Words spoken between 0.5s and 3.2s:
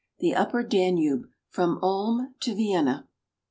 DANUBE— FROM ULM TO VIENNA.